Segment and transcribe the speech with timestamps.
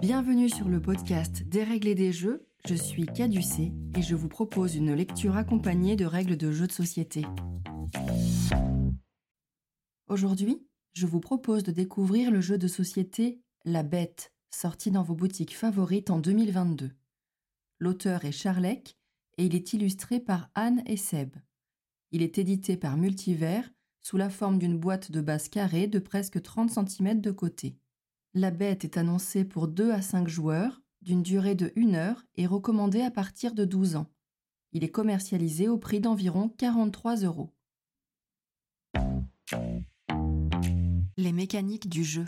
[0.00, 4.94] Bienvenue sur le podcast Dérégler des jeux, je suis Caducée et je vous propose une
[4.94, 7.26] lecture accompagnée de règles de jeux de société.
[10.08, 15.14] Aujourd'hui, je vous propose de découvrir le jeu de société La Bête, sorti dans vos
[15.14, 16.90] boutiques favorites en 2022.
[17.78, 18.96] L'auteur est Charlec
[19.36, 21.36] et il est illustré par Anne et Seb.
[22.12, 23.70] Il est édité par Multivers
[24.00, 27.76] sous la forme d'une boîte de base carrée de presque 30 cm de côté.
[28.34, 32.46] La bête est annoncée pour 2 à 5 joueurs, d'une durée de 1 heure et
[32.46, 34.06] recommandée à partir de 12 ans.
[34.72, 37.52] Il est commercialisé au prix d'environ 43 euros.
[41.18, 42.24] Les mécaniques du jeu.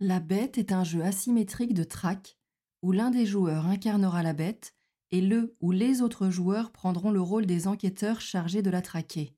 [0.00, 2.40] La bête est un jeu asymétrique de track
[2.82, 4.74] où l'un des joueurs incarnera la bête
[5.12, 9.36] et le ou les autres joueurs prendront le rôle des enquêteurs chargés de la traquer.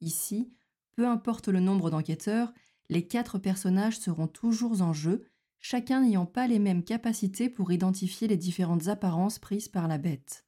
[0.00, 0.52] Ici,
[0.92, 2.52] peu importe le nombre d'enquêteurs,
[2.88, 5.24] les quatre personnages seront toujours en jeu,
[5.60, 10.46] chacun n'ayant pas les mêmes capacités pour identifier les différentes apparences prises par la bête.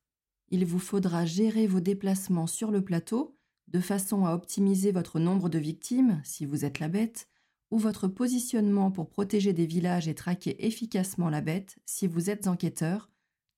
[0.49, 3.37] Il vous faudra gérer vos déplacements sur le plateau
[3.69, 7.29] de façon à optimiser votre nombre de victimes, si vous êtes la bête,
[7.71, 12.49] ou votre positionnement pour protéger des villages et traquer efficacement la bête, si vous êtes
[12.49, 13.11] enquêteur,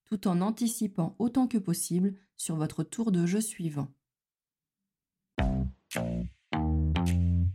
[0.05, 3.89] tout en anticipant autant que possible sur votre tour de jeu suivant.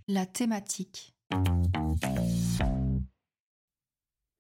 [0.08, 1.17] La thématique.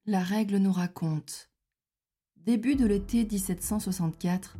[0.09, 1.49] La règle nous raconte.
[2.37, 4.57] Début de l'été 1764,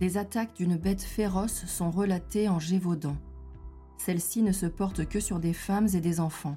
[0.00, 3.16] des attaques d'une bête féroce sont relatées en Gévaudan.
[3.96, 6.56] Celles-ci ne se portent que sur des femmes et des enfants.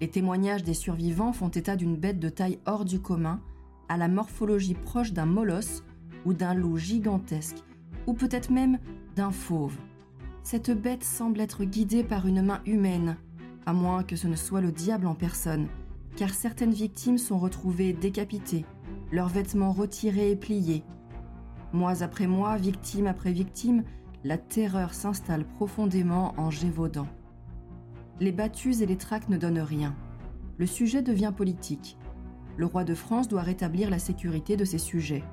[0.00, 3.40] Les témoignages des survivants font état d'une bête de taille hors du commun,
[3.88, 5.84] à la morphologie proche d'un molosse
[6.24, 7.62] ou d'un loup gigantesque,
[8.08, 8.80] ou peut-être même
[9.14, 9.76] d'un fauve.
[10.42, 13.16] Cette bête semble être guidée par une main humaine,
[13.66, 15.68] à moins que ce ne soit le diable en personne,
[16.16, 18.64] car certaines victimes sont retrouvées décapitées,
[19.12, 20.84] leurs vêtements retirés et pliés.
[21.72, 23.84] Mois après mois, victime après victime,
[24.22, 27.06] la terreur s'installe profondément en Gévaudan.
[28.20, 29.94] Les battues et les traques ne donnent rien.
[30.56, 31.98] Le sujet devient politique
[32.56, 35.24] le roi de France doit rétablir la sécurité de ses sujets.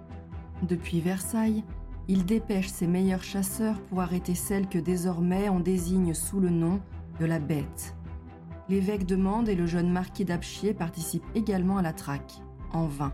[0.64, 1.64] Depuis Versailles,
[2.08, 6.80] il dépêche ses meilleurs chasseurs pour arrêter celle que désormais on désigne sous le nom
[7.20, 7.96] de la bête.
[8.72, 13.12] L'évêque de Mende et le jeune marquis d'Apchier participent également à la traque, en vain.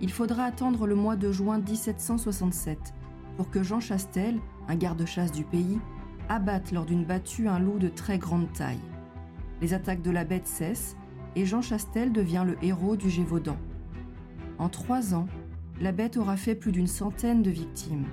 [0.00, 2.92] Il faudra attendre le mois de juin 1767
[3.36, 5.78] pour que Jean Chastel, un garde-chasse du pays,
[6.28, 8.80] abatte lors d'une battue un loup de très grande taille.
[9.60, 10.96] Les attaques de la bête cessent
[11.36, 13.58] et Jean Chastel devient le héros du Gévaudan.
[14.58, 15.28] En trois ans,
[15.80, 18.06] la bête aura fait plus d'une centaine de victimes.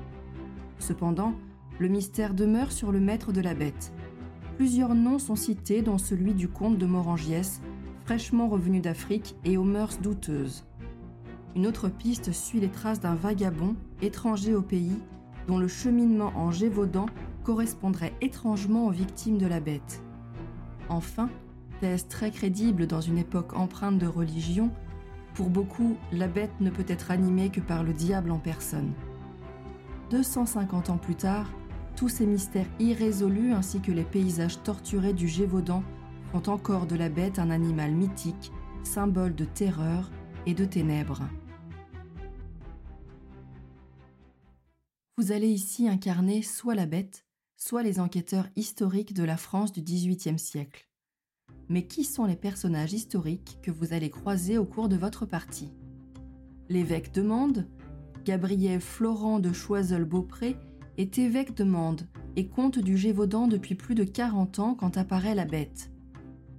[0.77, 1.33] Cependant,
[1.79, 3.94] le mystère demeure sur le maître de la bête.
[4.57, 7.61] Plusieurs noms sont cités, dont celui du comte de Morangiès,
[8.05, 10.63] fraîchement revenu d'Afrique et aux mœurs douteuses.
[11.55, 14.97] Une autre piste suit les traces d'un vagabond, étranger au pays,
[15.47, 17.07] dont le cheminement en Gévaudan
[17.43, 20.01] correspondrait étrangement aux victimes de la bête.
[20.87, 21.29] Enfin,
[21.81, 24.71] thèse très crédible dans une époque empreinte de religion,
[25.33, 28.93] pour beaucoup, la bête ne peut être animée que par le diable en personne.
[30.11, 31.51] 250 ans plus tard,
[31.95, 35.83] tous ces mystères irrésolus ainsi que les paysages torturés du Gévaudan
[36.31, 38.51] font encore de la bête un animal mythique,
[38.83, 40.11] symbole de terreur
[40.45, 41.23] et de ténèbres.
[45.17, 47.25] Vous allez ici incarner soit la bête,
[47.55, 50.89] soit les enquêteurs historiques de la France du XVIIIe siècle.
[51.69, 55.71] Mais qui sont les personnages historiques que vous allez croiser au cours de votre partie?
[56.67, 57.67] L'évêque de Mende,
[58.25, 60.57] Gabriel Florent de Choiseul-Beaupré,
[60.97, 65.35] est évêque de Mende et comte du Gévaudan depuis plus de 40 ans quand apparaît
[65.35, 65.91] la bête.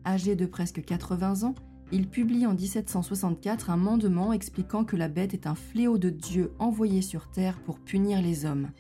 [0.04, 1.54] Âgé de presque 80 ans,
[1.92, 6.52] il publie en 1764 un mandement expliquant que la bête est un fléau de Dieu
[6.58, 8.70] envoyé sur terre pour punir les hommes.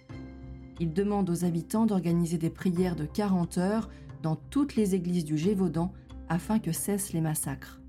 [0.80, 3.88] Il demande aux habitants d'organiser des prières de 40 heures
[4.22, 5.92] dans toutes les églises du Gévaudan
[6.28, 7.80] afin que cessent les massacres.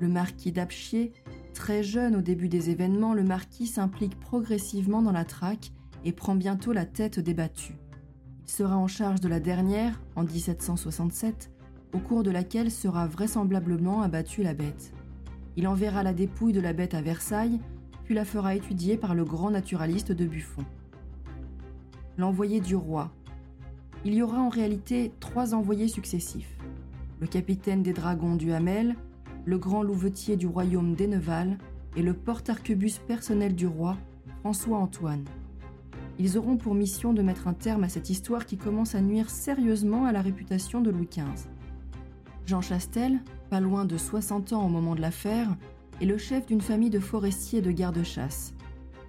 [0.00, 1.12] Le marquis d'Apchier,
[1.54, 5.72] très jeune au début des événements, le marquis s'implique progressivement dans la traque
[6.06, 7.74] et prend bientôt la tête des battus.
[8.44, 11.50] Il sera en charge de la dernière, en 1767,
[11.92, 14.94] au cours de laquelle sera vraisemblablement abattue la bête.
[15.56, 17.60] Il enverra la dépouille de la bête à Versailles,
[18.04, 20.64] puis la fera étudier par le grand naturaliste de Buffon.
[22.18, 23.10] L'envoyé du roi,
[24.04, 26.56] il y aura en réalité trois envoyés successifs.
[27.18, 28.94] Le capitaine des dragons du Hamel,
[29.44, 31.58] le grand louvetier du royaume d'Enneval
[31.96, 33.96] et le porte-arquebus personnel du roi,
[34.42, 35.24] François-Antoine.
[36.18, 39.28] Ils auront pour mission de mettre un terme à cette histoire qui commence à nuire
[39.28, 41.48] sérieusement à la réputation de Louis XV.
[42.46, 43.20] Jean Chastel,
[43.50, 45.54] pas loin de 60 ans au moment de l'affaire,
[46.00, 48.54] est le chef d'une famille de forestiers et de gardes-chasse.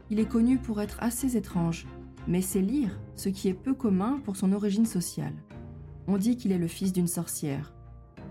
[0.09, 1.85] Il est connu pour être assez étrange,
[2.27, 5.33] mais sait lire, ce qui est peu commun pour son origine sociale.
[6.07, 7.73] On dit qu'il est le fils d'une sorcière.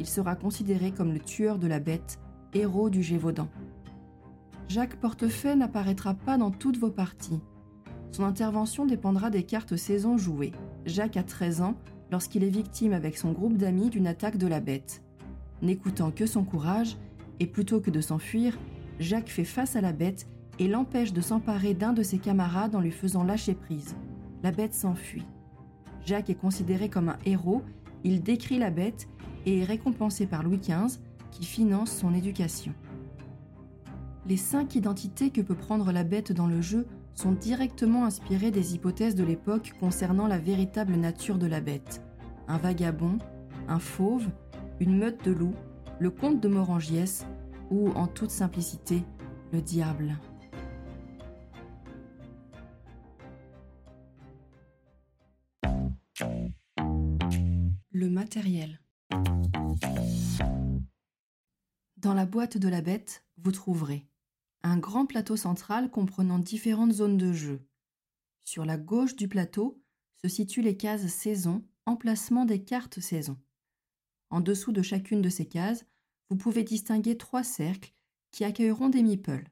[0.01, 2.19] Il sera considéré comme le tueur de la bête,
[2.53, 3.49] héros du Gévaudan.
[4.69, 7.41] Jacques Portefeuille n'apparaîtra pas dans toutes vos parties.
[8.17, 10.53] Son intervention dépendra des cartes saison jouées.
[10.87, 11.75] Jacques a 13 ans
[12.11, 15.03] lorsqu'il est victime avec son groupe d'amis d'une attaque de la bête.
[15.61, 16.97] N'écoutant que son courage,
[17.41, 18.59] et plutôt que de s'enfuir,
[19.01, 20.27] Jacques fait face à la bête
[20.59, 23.95] et l'empêche de s'emparer d'un de ses camarades en lui faisant lâcher prise.
[24.43, 25.27] La bête s'enfuit.
[26.07, 27.61] Jacques est considéré comme un héros,
[28.03, 29.09] il décrit la bête
[29.45, 31.01] et est récompensé par Louis XV
[31.33, 32.73] qui finance son éducation.
[34.27, 36.87] Les cinq identités que peut prendre la bête dans le jeu
[37.17, 42.03] sont directement inspirées des hypothèses de l'époque concernant la véritable nature de la bête.
[42.47, 43.19] Un vagabond,
[43.69, 44.29] un fauve,
[44.79, 45.55] une meute de loups,
[45.99, 47.27] le comte de Morangiès
[47.71, 49.03] ou, en toute simplicité,
[49.53, 50.19] le diable.
[57.91, 58.81] Le matériel.
[61.97, 64.07] Dans la boîte de la bête, vous trouverez
[64.67, 67.65] un grand plateau central comprenant différentes zones de jeu.
[68.43, 69.81] Sur la gauche du plateau
[70.17, 73.39] se situent les cases saison, emplacement des cartes saison.
[74.31, 75.87] En dessous de chacune de ces cases,
[76.31, 77.93] vous pouvez distinguer trois cercles
[78.33, 79.49] qui accueilleront des meeples.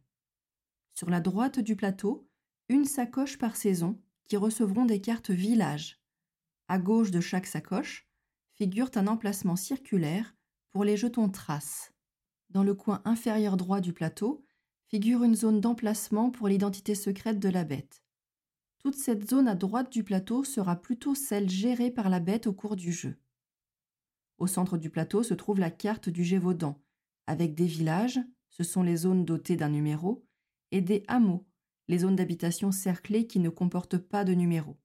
[0.95, 2.29] Sur la droite du plateau,
[2.69, 6.03] une sacoche par saison qui recevront des cartes village.
[6.67, 8.09] À gauche de chaque sacoche
[8.55, 10.35] figure un emplacement circulaire
[10.73, 11.93] pour les jetons traces.
[12.51, 14.44] Dans le coin inférieur droit du plateau
[14.95, 18.05] figure une zone d'emplacement pour l'identité secrète de la bête.
[18.79, 22.53] Toute cette zone à droite du plateau sera plutôt celle gérée par la bête au
[22.53, 23.17] cours du jeu.
[24.39, 26.81] Au centre du plateau se trouve la carte du Gévaudan,
[27.27, 28.21] avec des villages,
[28.51, 30.25] ce sont les zones dotées d'un numéro,
[30.71, 31.45] et des hameaux,
[31.89, 34.77] les zones d'habitation cerclées qui ne comportent pas de numéro.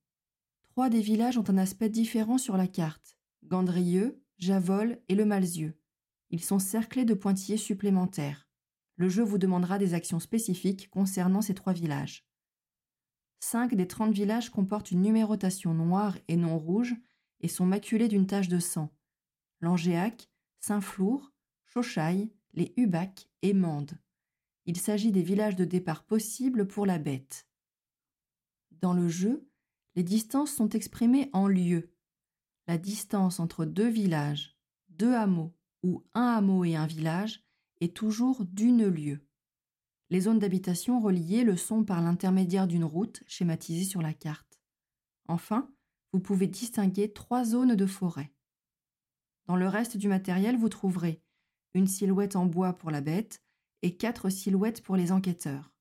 [0.64, 5.78] Trois des villages ont un aspect différent sur la carte Gandrieux, Javol et le Malzieux.
[6.32, 8.49] Ils sont cerclés de pointillés supplémentaires
[9.00, 12.28] le jeu vous demandera des actions spécifiques concernant ces trois villages.
[13.40, 16.96] Cinq des trente villages comportent une numérotation noire et non rouge
[17.40, 18.94] et sont maculés d'une tache de sang.
[19.62, 20.30] Langéac,
[20.60, 21.32] Saint-Flour,
[21.64, 23.98] Chauchaille, les Hubac et Mende.
[24.66, 27.48] Il s'agit des villages de départ possibles pour la bête.
[28.82, 29.50] Dans le jeu,
[29.96, 31.94] les distances sont exprimées en lieues.
[32.68, 34.58] La distance entre deux villages,
[34.90, 37.46] deux hameaux ou un hameau et un village
[37.82, 39.26] est toujours d'une lieue.
[40.10, 44.60] Les zones d'habitation reliées le sont par l'intermédiaire d'une route schématisée sur la carte.
[45.28, 45.72] Enfin,
[46.12, 48.34] vous pouvez distinguer trois zones de forêt.
[49.46, 51.22] Dans le reste du matériel, vous trouverez
[51.74, 53.44] une silhouette en bois pour la bête
[53.82, 55.72] et quatre silhouettes pour les enquêteurs.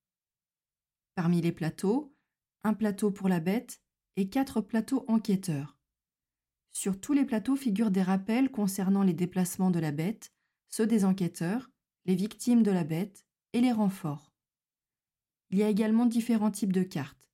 [1.14, 2.14] Parmi les plateaux,
[2.62, 3.80] un plateau pour la bête
[4.16, 5.78] et quatre plateaux enquêteurs.
[6.72, 10.32] Sur tous les plateaux figurent des rappels concernant les déplacements de la bête,
[10.68, 11.70] ceux des enquêteurs
[12.08, 14.32] les victimes de la bête et les renforts.
[15.50, 17.28] Il y a également différents types de cartes.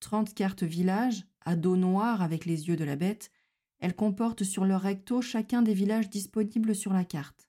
[0.00, 3.30] 30 cartes village, à dos noir avec les yeux de la bête,
[3.78, 7.48] elles comportent sur leur recto chacun des villages disponibles sur la carte.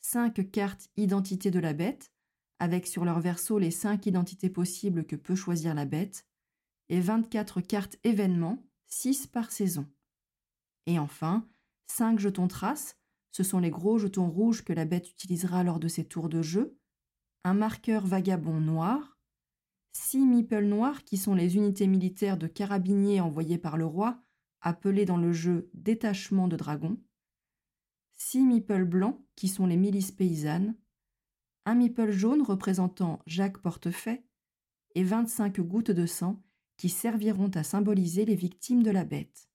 [0.00, 2.10] 5 cartes identité de la bête,
[2.58, 6.26] avec sur leur verso les 5 identités possibles que peut choisir la bête,
[6.88, 9.86] et 24 cartes événements, 6 par saison.
[10.86, 11.48] Et enfin,
[11.86, 12.96] 5 jetons traces,
[13.32, 16.42] ce sont les gros jetons rouges que la bête utilisera lors de ses tours de
[16.42, 16.76] jeu,
[17.44, 19.18] un marqueur vagabond noir,
[19.92, 24.22] six meeples noirs qui sont les unités militaires de carabiniers envoyées par le roi,
[24.60, 27.00] appelées dans le jeu détachement de dragons,
[28.12, 30.76] six meeples blancs qui sont les milices paysannes,
[31.64, 34.24] un meeple jaune représentant Jacques Portefait
[34.94, 36.42] et 25 gouttes de sang
[36.76, 39.48] qui serviront à symboliser les victimes de la bête.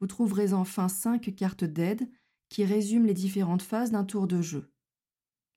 [0.00, 2.08] Vous trouverez enfin cinq cartes d'aide
[2.52, 4.70] qui résume les différentes phases d'un tour de jeu.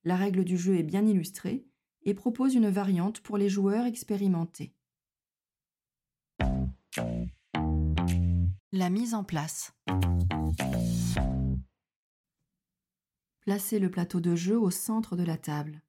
[0.05, 1.67] La règle du jeu est bien illustrée
[2.03, 4.73] et propose une variante pour les joueurs expérimentés.
[8.71, 9.73] La mise en place.
[13.41, 15.81] Placez le plateau de jeu au centre de la table.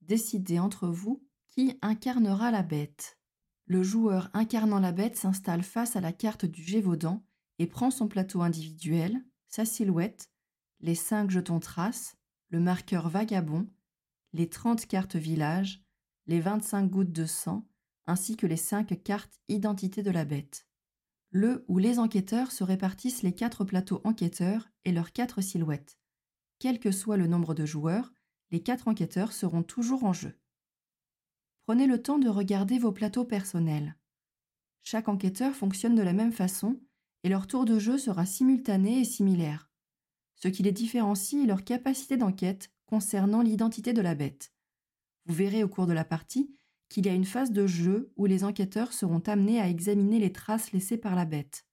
[0.00, 3.18] Décidez entre vous qui incarnera la bête.
[3.66, 7.22] Le joueur incarnant la bête s'installe face à la carte du Gévaudan
[7.58, 10.30] et prend son plateau individuel, sa silhouette
[10.80, 12.16] les cinq jetons traces,
[12.48, 13.68] le marqueur vagabond,
[14.32, 15.82] les trente cartes village,
[16.26, 17.66] les vingt-cinq gouttes de sang,
[18.06, 20.66] ainsi que les cinq cartes identité de la bête.
[21.30, 25.98] Le ou les enquêteurs se répartissent les quatre plateaux enquêteurs et leurs quatre silhouettes.
[26.58, 28.12] quel que soit le nombre de joueurs,
[28.50, 30.38] les quatre enquêteurs seront toujours en jeu.
[31.66, 33.96] Prenez le temps de regarder vos plateaux personnels.
[34.82, 36.80] Chaque enquêteur fonctionne de la même façon
[37.24, 39.68] et leur tour de jeu sera simultané et similaire.
[40.36, 44.52] Ce qui les différencie est leur capacité d'enquête concernant l'identité de la bête.
[45.26, 46.54] Vous verrez au cours de la partie
[46.88, 50.32] qu'il y a une phase de jeu où les enquêteurs seront amenés à examiner les
[50.32, 51.66] traces laissées par la bête.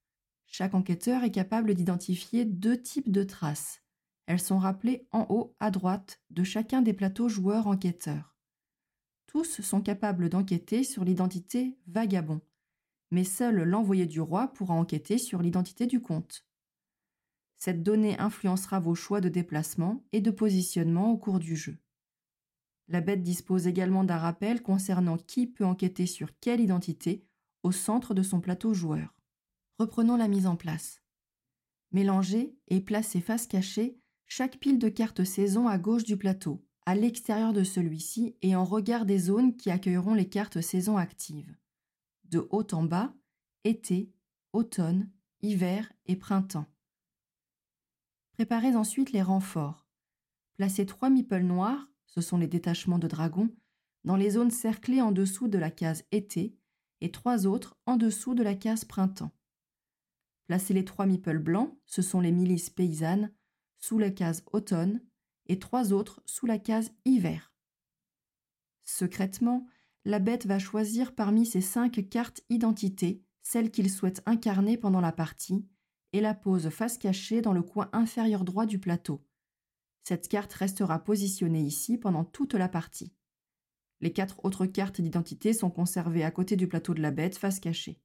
[0.46, 3.82] Chaque enquêteur est capable d'identifier deux types de traces.
[4.26, 8.34] Elles sont rappelées en haut à droite de chacun des plateaux joueurs-enquêteurs.
[9.26, 12.40] Tous sont capables d'enquêter sur l'identité vagabond,
[13.10, 16.46] mais seul l'envoyé du roi pourra enquêter sur l'identité du comte.
[17.64, 21.78] Cette donnée influencera vos choix de déplacement et de positionnement au cours du jeu.
[22.88, 27.24] La bête dispose également d'un rappel concernant qui peut enquêter sur quelle identité
[27.62, 29.14] au centre de son plateau joueur.
[29.78, 31.00] Reprenons la mise en place.
[31.90, 36.94] Mélangez et placez face cachée chaque pile de cartes saison à gauche du plateau, à
[36.94, 41.56] l'extérieur de celui-ci et en regard des zones qui accueilleront les cartes saison actives.
[42.24, 43.14] De haut en bas,
[43.64, 44.12] été,
[44.52, 46.66] automne, hiver et printemps.
[48.34, 49.86] Préparez ensuite les renforts.
[50.56, 53.50] Placez trois meeples noirs ce sont les détachements de dragons,
[54.04, 56.56] dans les zones cerclées en dessous de la case été
[57.00, 59.32] et trois autres en dessous de la case printemps.
[60.46, 63.32] Placez les trois meeples blancs, ce sont les milices paysannes,
[63.78, 65.00] sous la case automne
[65.46, 67.52] et trois autres sous la case hiver.
[68.82, 69.66] Secrètement,
[70.04, 75.12] la bête va choisir parmi ces cinq cartes identité celle qu'il souhaite incarner pendant la
[75.12, 75.66] partie
[76.14, 79.26] et la pose face cachée dans le coin inférieur droit du plateau,
[80.04, 83.12] cette carte restera positionnée ici pendant toute la partie.
[84.00, 87.58] Les quatre autres cartes d'identité sont conservées à côté du plateau de la bête face
[87.58, 88.00] cachée.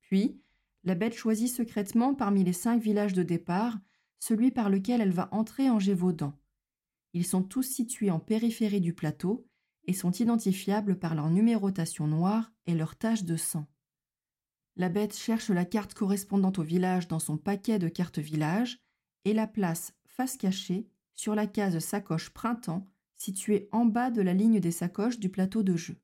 [0.00, 0.40] Puis,
[0.82, 3.78] la bête choisit secrètement parmi les cinq villages de départ
[4.18, 6.38] celui par lequel elle va entrer en Gévaudan.
[7.12, 9.46] Ils sont tous situés en périphérie du plateau
[9.84, 13.66] et sont identifiables par leur numérotation noire et leur tache de sang.
[14.76, 18.78] La bête cherche la carte correspondante au village dans son paquet de cartes village
[19.24, 24.32] et la place face cachée sur la case sacoche printemps située en bas de la
[24.32, 25.96] ligne des sacoches du plateau de jeu.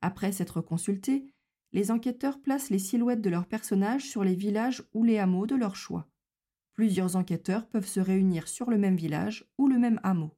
[0.00, 1.26] Après s'être consultés,
[1.72, 5.56] les enquêteurs placent les silhouettes de leurs personnages sur les villages ou les hameaux de
[5.56, 6.08] leur choix.
[6.74, 10.30] Plusieurs enquêteurs peuvent se réunir sur le même village ou le même hameau.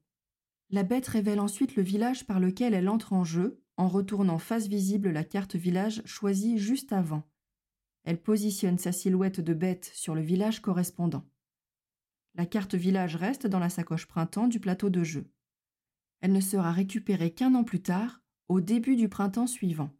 [0.70, 4.66] La bête révèle ensuite le village par lequel elle entre en jeu en retournant face
[4.66, 7.22] visible la carte village choisie juste avant.
[8.04, 11.24] Elle positionne sa silhouette de bête sur le village correspondant.
[12.34, 15.30] La carte village reste dans la sacoche printemps du plateau de jeu.
[16.20, 19.90] Elle ne sera récupérée qu'un an plus tard, au début du printemps suivant.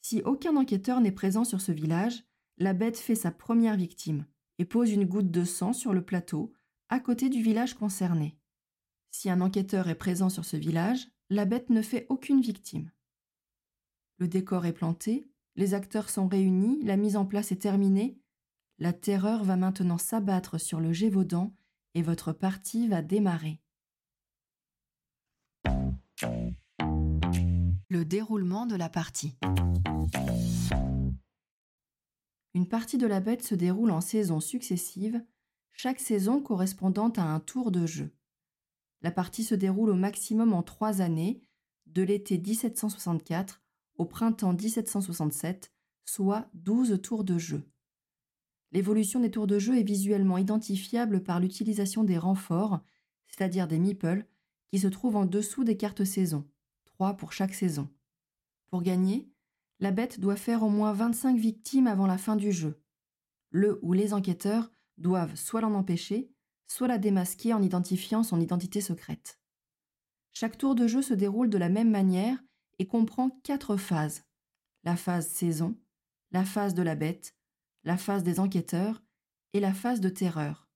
[0.00, 2.24] Si aucun enquêteur n'est présent sur ce village,
[2.58, 4.24] la bête fait sa première victime
[4.58, 6.52] et pose une goutte de sang sur le plateau,
[6.88, 8.38] à côté du village concerné.
[9.10, 12.90] Si un enquêteur est présent sur ce village, la bête ne fait aucune victime.
[14.18, 18.18] Le décor est planté, les acteurs sont réunis, la mise en place est terminée
[18.80, 21.52] la terreur va maintenant s'abattre sur le Gévaudan
[21.94, 23.60] et votre partie va démarrer.
[27.90, 29.36] Le déroulement de la partie.
[32.54, 35.24] Une partie de la bête se déroule en saisons successives,
[35.72, 38.12] chaque saison correspondant à un tour de jeu.
[39.02, 41.40] La partie se déroule au maximum en trois années,
[41.86, 43.62] de l'été 1764
[43.96, 45.72] au printemps 1767,
[46.04, 47.62] soit 12 tours de jeu.
[48.72, 52.80] L'évolution des tours de jeu est visuellement identifiable par l'utilisation des renforts,
[53.26, 54.26] c'est-à-dire des meeples,
[54.70, 56.46] qui se trouvent en dessous des cartes saison,
[56.84, 57.88] trois pour chaque saison.
[58.68, 59.30] Pour gagner,
[59.80, 62.82] la bête doit faire au moins 25 victimes avant la fin du jeu.
[63.50, 66.30] Le ou les enquêteurs doivent soit l'en empêcher,
[66.68, 69.40] soit la démasquer en identifiant son identité secrète.
[70.32, 72.38] Chaque tour de jeu se déroule de la même manière
[72.78, 74.24] et comprend quatre phases.
[74.84, 75.76] La phase saison,
[76.30, 77.34] la phase de la bête,
[77.84, 79.02] la phase des enquêteurs
[79.52, 80.68] et la phase de terreur.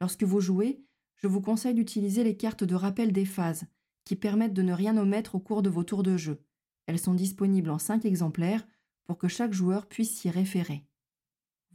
[0.00, 0.84] Lorsque vous jouez,
[1.16, 3.64] je vous conseille d'utiliser les cartes de rappel des phases,
[4.04, 6.42] qui permettent de ne rien omettre au cours de vos tours de jeu.
[6.86, 8.66] Elles sont disponibles en 5 exemplaires
[9.04, 10.84] pour que chaque joueur puisse s'y référer.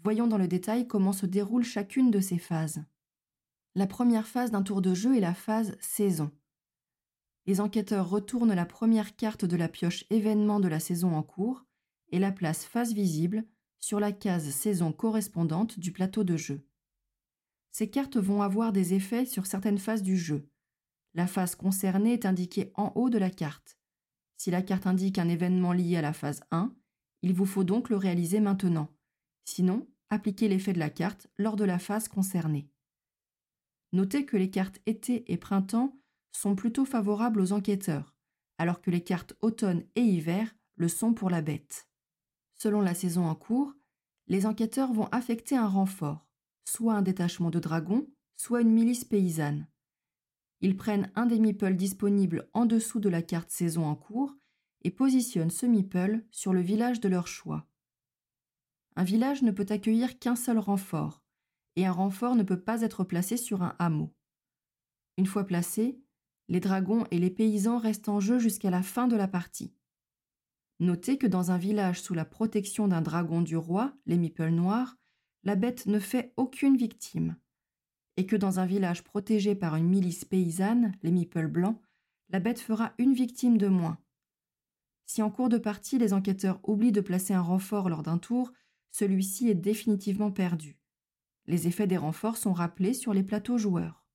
[0.03, 2.83] Voyons dans le détail comment se déroule chacune de ces phases.
[3.77, 6.31] La première phase d'un tour de jeu est la phase saison.
[7.45, 11.65] Les enquêteurs retournent la première carte de la pioche événement de la saison en cours
[12.09, 13.43] et la placent face visible
[13.79, 16.65] sur la case saison correspondante du plateau de jeu.
[17.71, 20.49] Ces cartes vont avoir des effets sur certaines phases du jeu.
[21.13, 23.77] La phase concernée est indiquée en haut de la carte.
[24.37, 26.73] Si la carte indique un événement lié à la phase 1,
[27.23, 28.87] il vous faut donc le réaliser maintenant.
[29.43, 32.69] Sinon, appliquer l'effet de la carte lors de la phase concernée.
[33.95, 35.97] Notez que les cartes été et printemps
[36.33, 38.13] sont plutôt favorables aux enquêteurs,
[38.57, 41.87] alors que les cartes automne et hiver le sont pour la bête.
[42.55, 43.73] Selon la saison en cours,
[44.27, 46.27] les enquêteurs vont affecter un renfort,
[46.65, 49.65] soit un détachement de dragons, soit une milice paysanne.
[50.59, 54.35] Ils prennent un des meeples disponibles en dessous de la carte saison en cours
[54.83, 57.65] et positionnent ce meeple sur le village de leur choix.
[58.97, 61.24] Un village ne peut accueillir qu'un seul renfort,
[61.75, 64.13] et un renfort ne peut pas être placé sur un hameau.
[65.17, 65.99] Une fois placé,
[66.47, 69.73] les dragons et les paysans restent en jeu jusqu'à la fin de la partie.
[70.79, 74.97] Notez que dans un village sous la protection d'un dragon du roi, les meeples noirs,
[75.43, 77.37] la bête ne fait aucune victime,
[78.17, 81.79] et que dans un village protégé par une milice paysanne, les meeples blancs,
[82.29, 83.99] la bête fera une victime de moins.
[85.05, 88.51] Si en cours de partie les enquêteurs oublient de placer un renfort lors d'un tour,
[88.91, 90.77] celui-ci est définitivement perdu.
[91.47, 94.05] Les effets des renforts sont rappelés sur les plateaux joueurs.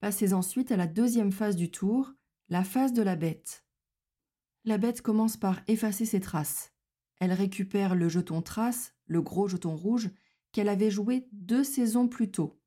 [0.00, 2.12] Passez ensuite à la deuxième phase du tour,
[2.48, 3.64] la phase de la bête.
[4.64, 6.72] La bête commence par effacer ses traces.
[7.18, 10.10] Elle récupère le jeton trace, le gros jeton rouge,
[10.52, 12.60] qu'elle avait joué deux saisons plus tôt.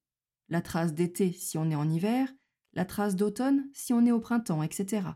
[0.50, 2.34] La trace d'été si on est en hiver,
[2.74, 5.08] la trace d'automne si on est au printemps, etc.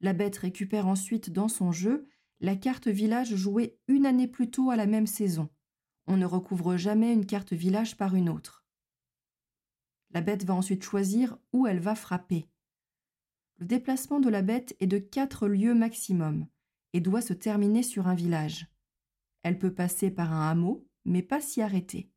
[0.00, 2.08] La bête récupère ensuite dans son jeu
[2.40, 5.48] la carte village jouée une année plus tôt à la même saison.
[6.06, 8.64] On ne recouvre jamais une carte village par une autre.
[10.10, 12.48] La bête va ensuite choisir où elle va frapper.
[13.58, 16.46] Le déplacement de la bête est de 4 lieues maximum
[16.92, 18.68] et doit se terminer sur un village.
[19.42, 22.10] Elle peut passer par un hameau, mais pas s'y arrêter.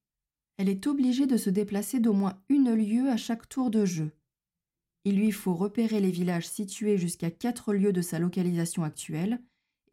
[0.58, 4.12] Elle est obligée de se déplacer d'au moins une lieue à chaque tour de jeu.
[5.04, 9.42] Il lui faut repérer les villages situés jusqu'à 4 lieues de sa localisation actuelle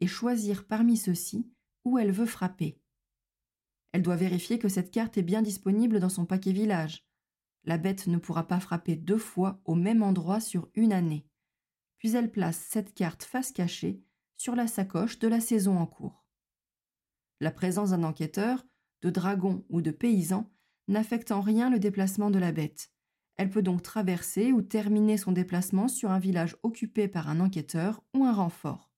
[0.01, 1.47] et choisir parmi ceux-ci
[1.85, 2.77] où elle veut frapper.
[3.95, 7.07] Elle doit vérifier que cette carte est bien disponible dans son paquet village.
[7.63, 11.25] La bête ne pourra pas frapper deux fois au même endroit sur une année.
[11.97, 14.03] Puis elle place cette carte face cachée
[14.35, 16.25] sur la sacoche de la saison en cours.
[17.39, 18.65] La présence d'un enquêteur,
[19.01, 20.51] de dragon ou de paysan
[20.89, 22.91] n'affecte en rien le déplacement de la bête.
[23.37, 28.03] Elle peut donc traverser ou terminer son déplacement sur un village occupé par un enquêteur
[28.13, 28.91] ou un renfort.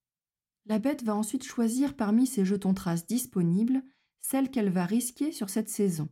[0.65, 3.83] La bête va ensuite choisir parmi ses jetons traces disponibles
[4.19, 6.10] celle qu'elle va risquer sur cette saison.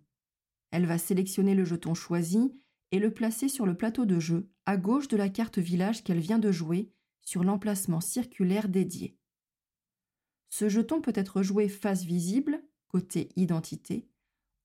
[0.72, 2.54] Elle va sélectionner le jeton choisi
[2.92, 6.20] et le placer sur le plateau de jeu, à gauche de la carte village qu'elle
[6.20, 6.92] vient de jouer,
[7.22, 9.18] sur l'emplacement circulaire dédié.
[10.50, 14.08] Ce jeton peut être joué face visible, côté identité,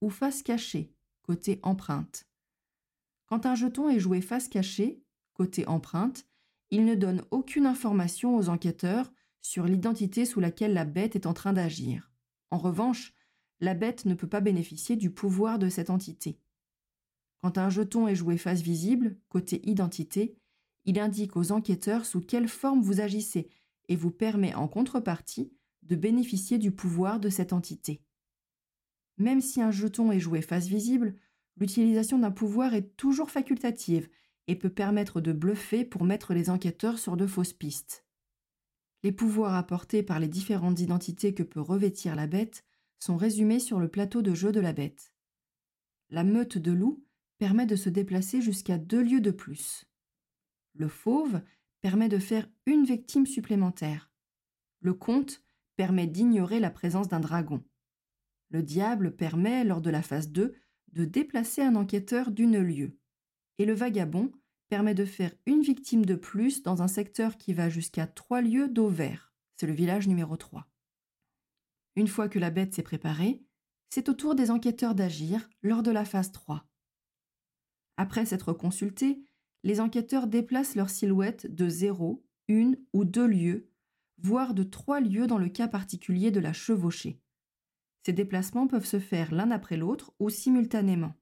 [0.00, 2.26] ou face cachée, côté empreinte.
[3.26, 5.02] Quand un jeton est joué face cachée,
[5.34, 6.26] côté empreinte,
[6.70, 11.34] il ne donne aucune information aux enquêteurs sur l'identité sous laquelle la bête est en
[11.34, 12.10] train d'agir.
[12.50, 13.14] En revanche,
[13.60, 16.38] la bête ne peut pas bénéficier du pouvoir de cette entité.
[17.42, 20.36] Quand un jeton est joué face visible, côté identité,
[20.84, 23.48] il indique aux enquêteurs sous quelle forme vous agissez
[23.88, 28.02] et vous permet en contrepartie de bénéficier du pouvoir de cette entité.
[29.18, 31.14] Même si un jeton est joué face visible,
[31.56, 34.08] l'utilisation d'un pouvoir est toujours facultative
[34.46, 38.06] et peut permettre de bluffer pour mettre les enquêteurs sur de fausses pistes.
[39.02, 42.64] Les pouvoirs apportés par les différentes identités que peut revêtir la bête
[43.00, 45.12] sont résumés sur le plateau de jeu de la bête.
[46.10, 47.04] La meute de loups
[47.38, 49.86] permet de se déplacer jusqu'à deux lieues de plus.
[50.74, 51.40] Le fauve
[51.80, 54.10] permet de faire une victime supplémentaire.
[54.80, 55.42] Le comte
[55.76, 57.64] permet d'ignorer la présence d'un dragon.
[58.50, 60.54] Le diable permet, lors de la phase 2,
[60.92, 62.98] de déplacer un enquêteur d'une lieue.
[63.58, 64.32] Et le vagabond
[64.68, 68.68] permet de faire une victime de plus dans un secteur qui va jusqu'à trois lieues
[68.68, 69.32] d'eau vert.
[69.56, 70.66] C'est le village numéro 3.
[71.96, 73.42] Une fois que la bête s'est préparée,
[73.88, 76.66] c'est au tour des enquêteurs d'agir lors de la phase 3.
[77.96, 79.22] Après s'être consultés,
[79.62, 83.68] les enquêteurs déplacent leur silhouette de 0, une ou deux lieues,
[84.18, 87.20] voire de trois lieues dans le cas particulier de la chevauchée.
[88.04, 91.14] Ces déplacements peuvent se faire l'un après l'autre ou simultanément.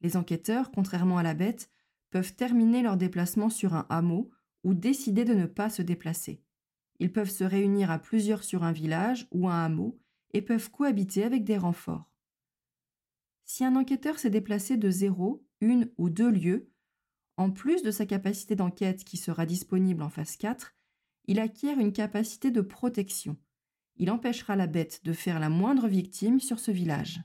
[0.00, 1.70] Les enquêteurs, contrairement à la bête,
[2.10, 4.30] peuvent terminer leur déplacement sur un hameau
[4.64, 6.42] ou décider de ne pas se déplacer.
[6.98, 9.98] Ils peuvent se réunir à plusieurs sur un village ou un hameau
[10.32, 12.10] et peuvent cohabiter avec des renforts.
[13.44, 16.70] Si un enquêteur s'est déplacé de zéro, une ou deux lieues,
[17.36, 20.74] en plus de sa capacité d'enquête qui sera disponible en phase 4,
[21.26, 23.36] il acquiert une capacité de protection.
[23.96, 27.22] Il empêchera la bête de faire la moindre victime sur ce village.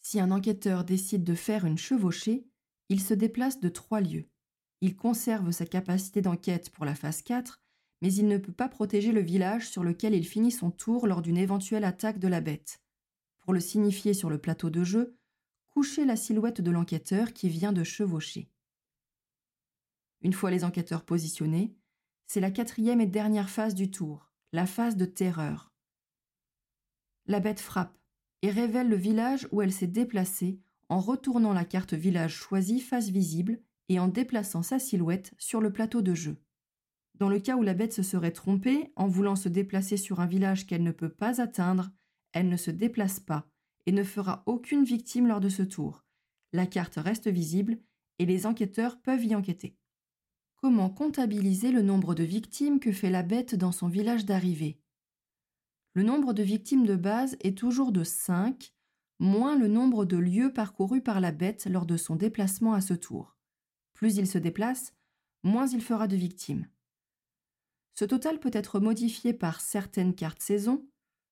[0.00, 2.46] Si un enquêteur décide de faire une chevauchée,
[2.88, 4.28] il se déplace de trois lieues.
[4.80, 7.60] Il conserve sa capacité d'enquête pour la phase 4,
[8.02, 11.22] mais il ne peut pas protéger le village sur lequel il finit son tour lors
[11.22, 12.80] d'une éventuelle attaque de la bête.
[13.40, 15.16] pour le signifier sur le plateau de jeu,
[15.68, 18.50] coucher la silhouette de l'enquêteur qui vient de chevaucher.
[20.20, 21.76] Une fois les enquêteurs positionnés,
[22.26, 25.72] c'est la quatrième et dernière phase du tour, la phase de terreur.
[27.26, 27.96] La bête frappe
[28.42, 33.10] et révèle le village où elle s'est déplacée en retournant la carte village choisie face
[33.10, 36.36] visible et en déplaçant sa silhouette sur le plateau de jeu.
[37.18, 40.26] Dans le cas où la bête se serait trompée en voulant se déplacer sur un
[40.26, 41.90] village qu'elle ne peut pas atteindre,
[42.32, 43.48] elle ne se déplace pas
[43.86, 46.04] et ne fera aucune victime lors de ce tour.
[46.52, 47.78] La carte reste visible
[48.18, 49.78] et les enquêteurs peuvent y enquêter.
[50.56, 54.80] Comment comptabiliser le nombre de victimes que fait la bête dans son village d'arrivée?
[55.94, 58.74] Le nombre de victimes de base est toujours de 5,
[59.18, 62.94] moins le nombre de lieux parcourus par la bête lors de son déplacement à ce
[62.94, 63.36] tour.
[63.94, 64.92] Plus il se déplace,
[65.42, 66.66] moins il fera de victimes.
[67.98, 70.86] Ce total peut être modifié par certaines cartes saison,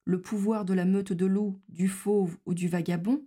[0.06, 3.26] le pouvoir de la meute de loup, du fauve ou du vagabond,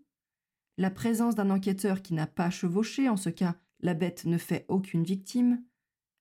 [0.77, 4.65] la présence d'un enquêteur qui n'a pas chevauché, en ce cas la bête ne fait
[4.69, 5.63] aucune victime,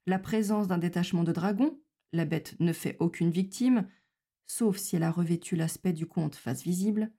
[0.07, 1.81] la présence d'un détachement de dragons,
[2.13, 3.89] la bête ne fait aucune victime,
[4.47, 7.11] sauf si elle a revêtu l'aspect du conte face visible,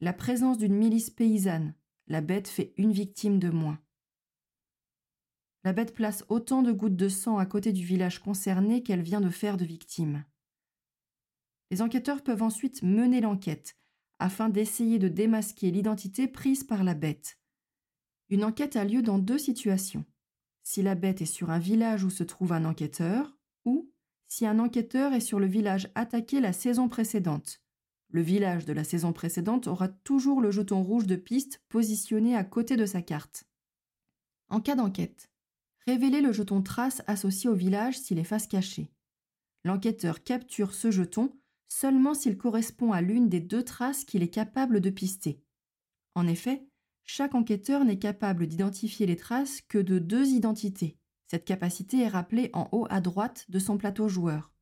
[0.00, 1.74] la présence d'une milice paysanne,
[2.06, 3.78] la bête fait une victime de moins.
[5.64, 9.20] La bête place autant de gouttes de sang à côté du village concerné qu'elle vient
[9.20, 10.24] de faire de victimes.
[11.70, 13.76] Les enquêteurs peuvent ensuite mener l'enquête
[14.18, 17.40] afin d'essayer de démasquer l'identité prise par la bête.
[18.28, 20.04] Une enquête a lieu dans deux situations.
[20.62, 23.90] Si la bête est sur un village où se trouve un enquêteur, ou
[24.28, 27.62] si un enquêteur est sur le village attaqué la saison précédente.
[28.10, 32.44] Le village de la saison précédente aura toujours le jeton rouge de piste positionné à
[32.44, 33.44] côté de sa carte.
[34.48, 35.31] En cas d'enquête,
[35.86, 38.92] Révéler le jeton trace associé au village s'il est face cachée.
[39.64, 41.36] L'enquêteur capture ce jeton
[41.68, 45.42] seulement s'il correspond à l'une des deux traces qu'il est capable de pister.
[46.14, 46.66] En effet,
[47.04, 50.98] chaque enquêteur n'est capable d'identifier les traces que de deux identités.
[51.26, 54.52] Cette capacité est rappelée en haut à droite de son plateau joueur.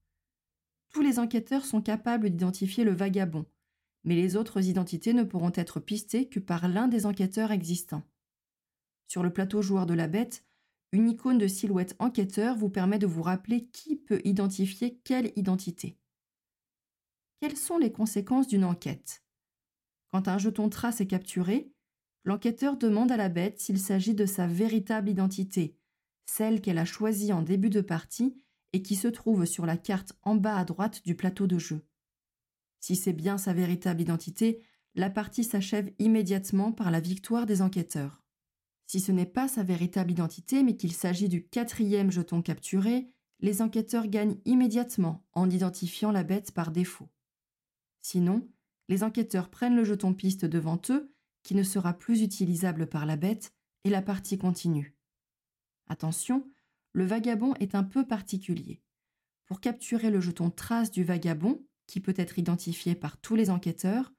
[0.91, 3.45] Tous les enquêteurs sont capables d'identifier le vagabond,
[4.05, 8.05] mais les autres identités ne pourront être pistées que par l'un des enquêteurs existants.
[9.07, 10.45] Sur le plateau joueur de la bête,
[10.93, 15.99] une icône de silhouette enquêteur vous permet de vous rappeler qui peut identifier quelle identité.
[17.41, 19.23] Quelles sont les conséquences d'une enquête?
[20.11, 21.73] Quand un jeton trace est capturé,
[22.25, 25.77] l'enquêteur demande à la bête s'il s'agit de sa véritable identité,
[26.27, 28.35] celle qu'elle a choisie en début de partie
[28.73, 31.87] et qui se trouve sur la carte en bas à droite du plateau de jeu.
[32.81, 34.63] Si c'est bien sa véritable identité,
[34.95, 38.23] la partie s'achève immédiatement par la victoire des enquêteurs.
[38.91, 43.63] Si ce n'est pas sa véritable identité, mais qu'il s'agit du quatrième jeton capturé, les
[43.63, 47.09] enquêteurs gagnent immédiatement en identifiant la bête par défaut.
[48.01, 48.49] Sinon,
[48.89, 53.15] les enquêteurs prennent le jeton piste devant eux, qui ne sera plus utilisable par la
[53.15, 54.97] bête, et la partie continue.
[55.87, 56.51] Attention,
[56.93, 58.83] le vagabond est un peu particulier.
[59.47, 64.13] Pour capturer le jeton trace du vagabond, qui peut être identifié par tous les enquêteurs,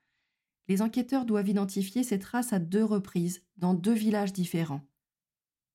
[0.67, 4.88] les enquêteurs doivent identifier ces traces à deux reprises dans deux villages différents.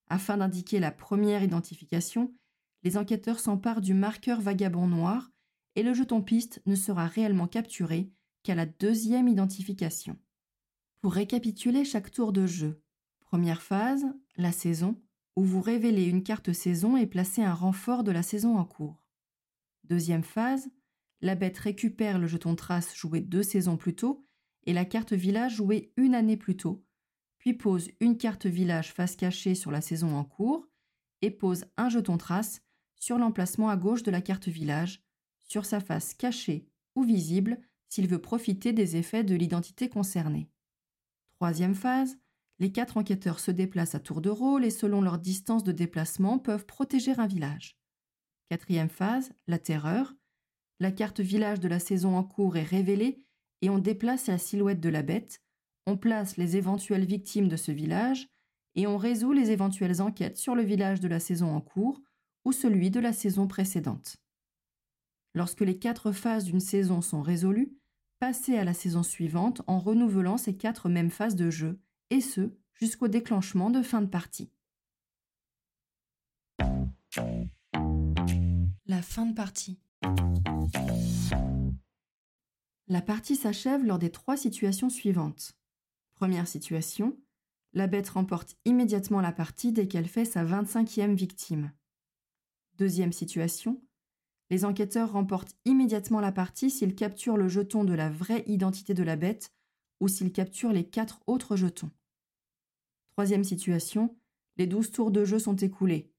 [0.09, 2.35] Afin d'indiquer la première identification,
[2.83, 5.33] les enquêteurs s'emparent du marqueur vagabond noir
[5.75, 8.11] et le jeton piste ne sera réellement capturé
[8.43, 10.17] qu'à la deuxième identification.
[11.01, 12.81] Pour récapituler chaque tour de jeu,
[13.21, 14.05] première phase,
[14.37, 15.01] la saison,
[15.35, 19.03] où vous révélez une carte saison et placez un renfort de la saison en cours.
[19.85, 20.69] Deuxième phase,
[21.21, 24.27] la bête récupère le jeton trace joué deux saisons plus tôt
[24.67, 26.85] et la carte village jouée une année plus tôt,
[27.39, 30.69] puis pose une carte village face cachée sur la saison en cours
[31.23, 32.61] et pose un jeton trace
[32.97, 35.05] sur l'emplacement à gauche de la carte village,
[35.43, 40.51] sur sa face cachée ou visible s'il veut profiter des effets de l'identité concernée.
[41.37, 42.19] Troisième phase,
[42.59, 46.39] les quatre enquêteurs se déplacent à tour de rôle et selon leur distance de déplacement
[46.39, 47.79] peuvent protéger un village.
[48.49, 50.15] Quatrième phase, la terreur.
[50.81, 53.26] La carte village de la saison en cours est révélée
[53.63, 55.41] et on déplace la silhouette de la bête,
[55.87, 58.29] on place les éventuelles victimes de ce village
[58.75, 62.01] et on résout les éventuelles enquêtes sur le village de la saison en cours
[62.45, 64.17] ou celui de la saison précédente.
[65.35, 67.77] Lorsque les quatre phases d'une saison sont résolues,
[68.19, 71.79] passez à la saison suivante en renouvelant ces quatre mêmes phases de jeu,
[72.11, 74.51] et ce, jusqu'au déclenchement de fin de partie.
[78.87, 79.81] La fin de partie.
[82.89, 85.59] La partie s'achève lors des trois situations suivantes.
[86.15, 87.19] Première situation,
[87.73, 91.73] la bête remporte immédiatement la partie dès qu'elle fait sa 25e victime.
[92.79, 93.83] Deuxième situation,
[94.51, 99.03] les enquêteurs remportent immédiatement la partie s'ils capturent le jeton de la vraie identité de
[99.03, 99.53] la bête
[99.99, 101.91] ou s'il capture les quatre autres jetons.
[103.11, 104.17] Troisième situation,
[104.59, 106.13] les douze tours de jeu sont écoulés.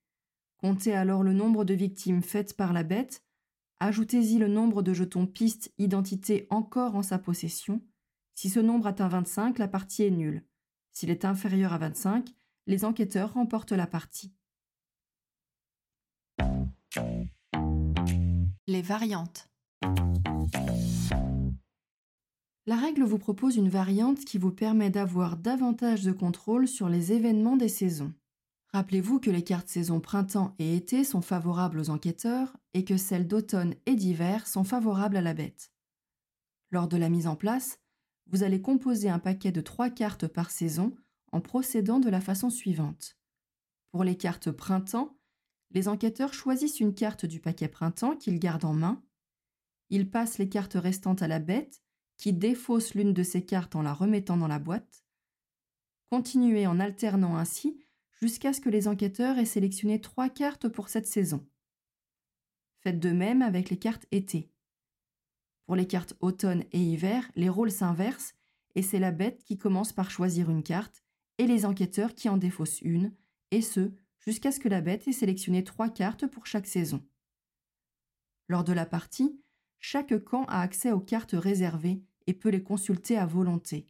[0.57, 3.23] Comptez alors le nombre de victimes faites par la bête,
[3.79, 7.81] ajoutez-y le nombre de jetons piste identité encore en sa possession.
[8.35, 10.43] Si ce nombre atteint 25, la partie est nulle.
[10.91, 12.29] S'il est inférieur à 25,
[12.67, 14.33] les enquêteurs remportent la partie.
[18.67, 19.49] Les variantes.
[22.65, 27.13] La règle vous propose une variante qui vous permet d'avoir davantage de contrôle sur les
[27.13, 28.13] événements des saisons.
[28.73, 33.27] Rappelez-vous que les cartes saison printemps et été sont favorables aux enquêteurs et que celles
[33.27, 35.71] d'automne et d'hiver sont favorables à la bête.
[36.69, 37.79] Lors de la mise en place,
[38.27, 40.95] vous allez composer un paquet de trois cartes par saison
[41.31, 43.17] en procédant de la façon suivante.
[43.91, 45.17] Pour les cartes printemps,
[45.71, 49.01] les enquêteurs choisissent une carte du paquet printemps qu'ils gardent en main.
[49.89, 51.81] Ils passent les cartes restantes à la bête
[52.17, 55.05] qui défausse l'une de ces cartes en la remettant dans la boîte.
[56.09, 57.79] Continuez en alternant ainsi
[58.21, 61.47] jusqu'à ce que les enquêteurs aient sélectionné trois cartes pour cette saison.
[62.79, 64.51] Faites de même avec les cartes été.
[65.65, 68.35] Pour les cartes automne et hiver, les rôles s'inversent
[68.75, 71.03] et c'est la bête qui commence par choisir une carte
[71.37, 73.13] et les enquêteurs qui en défaussent une,
[73.51, 77.05] et ce, jusqu'à ce que la bête ait sélectionné trois cartes pour chaque saison.
[78.47, 79.39] Lors de la partie,
[79.79, 83.87] chaque camp a accès aux cartes réservées et peut les consulter à volonté.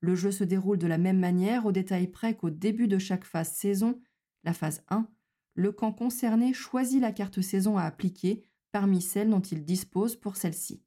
[0.00, 3.24] Le jeu se déroule de la même manière au détail près qu'au début de chaque
[3.24, 4.00] phase saison,
[4.44, 5.08] la phase 1,
[5.54, 10.36] le camp concerné choisit la carte saison à appliquer parmi celles dont il dispose pour
[10.36, 10.82] celle-ci.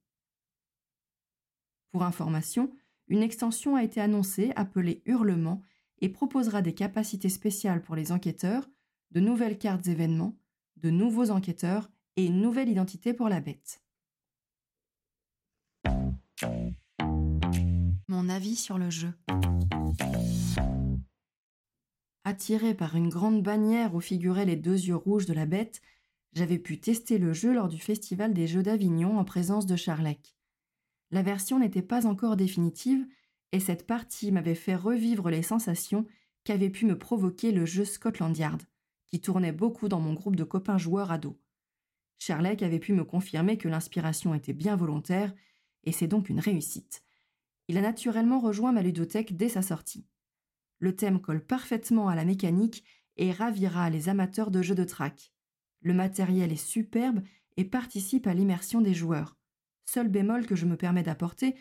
[1.92, 2.72] Pour information,
[3.08, 5.62] une extension a été annoncée appelée Hurlement
[6.00, 8.70] et proposera des capacités spéciales pour les enquêteurs,
[9.12, 10.38] de nouvelles cartes événements,
[10.78, 13.81] de nouveaux enquêteurs et une nouvelle identité pour la bête.
[18.12, 19.14] Avis sur le jeu.
[22.24, 25.82] Attiré par une grande bannière où figuraient les deux yeux rouges de la bête,
[26.34, 30.36] j'avais pu tester le jeu lors du Festival des Jeux d'Avignon en présence de Charlec.
[31.10, 33.06] La version n'était pas encore définitive
[33.54, 36.06] et cette partie m'avait fait revivre les sensations
[36.44, 38.62] qu'avait pu me provoquer le jeu Scotland Yard,
[39.08, 41.36] qui tournait beaucoup dans mon groupe de copains joueurs ados.
[42.20, 45.34] Charlec avait pu me confirmer que l'inspiration était bien volontaire
[45.84, 47.04] et c'est donc une réussite.
[47.68, 50.06] Il a naturellement rejoint ma ludothèque dès sa sortie.
[50.80, 52.84] Le thème colle parfaitement à la mécanique
[53.18, 55.32] et ravira les amateurs de jeux de track.
[55.82, 57.22] Le matériel est superbe
[57.58, 59.38] et participe à l'immersion des joueurs.
[59.86, 61.56] Seul bémol que je me permets d'apporter,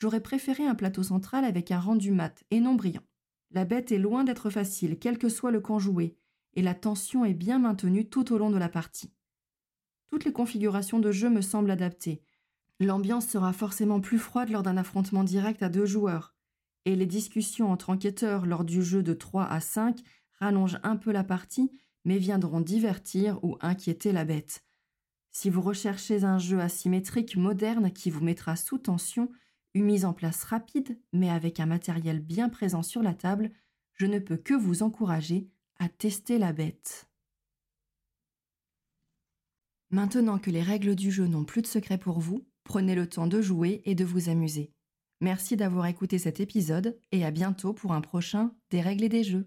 [0.00, 3.04] j'aurais préféré un plateau central avec un rendu mat et non brillant.
[3.50, 6.16] La bête est loin d'être facile, quel que soit le camp joué,
[6.54, 9.12] et la tension est bien maintenue tout au long de la partie.
[10.10, 12.22] Toutes les configurations de jeu me semblent adaptées,
[12.80, 16.34] L'ambiance sera forcément plus froide lors d'un affrontement direct à deux joueurs,
[16.84, 20.00] et les discussions entre enquêteurs lors du jeu de 3 à 5
[20.40, 21.72] rallongent un peu la partie,
[22.04, 24.64] mais viendront divertir ou inquiéter la bête.
[25.30, 29.30] Si vous recherchez un jeu asymétrique moderne qui vous mettra sous tension,
[29.74, 33.50] une mise en place rapide, mais avec un matériel bien présent sur la table,
[33.94, 37.08] je ne peux que vous encourager à tester la bête.
[39.90, 43.26] Maintenant que les règles du jeu n'ont plus de secret pour vous, Prenez le temps
[43.26, 44.72] de jouer et de vous amuser.
[45.20, 49.24] Merci d'avoir écouté cet épisode et à bientôt pour un prochain Des règles et des
[49.24, 49.46] jeux.